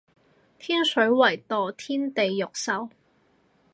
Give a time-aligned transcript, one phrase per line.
[0.57, 2.89] 天水圍墮天地獄獸